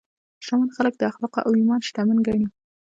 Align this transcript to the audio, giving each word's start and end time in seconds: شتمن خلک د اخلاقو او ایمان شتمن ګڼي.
شتمن 0.43 0.69
خلک 0.75 0.93
د 0.97 1.01
اخلاقو 1.11 1.43
او 1.45 1.51
ایمان 1.59 1.79
شتمن 1.87 2.17
ګڼي. 2.27 2.47